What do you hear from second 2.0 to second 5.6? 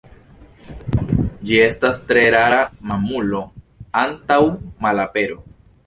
tre rara mamulo, antaŭ malapero.